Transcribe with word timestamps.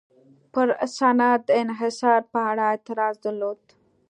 پر 0.53 0.67
صنعت 0.97 1.41
د 1.45 1.49
انحصار 1.63 2.21
په 2.33 2.39
اړه 2.49 2.63
اعتراض 2.71 3.15
درلود. 3.25 3.61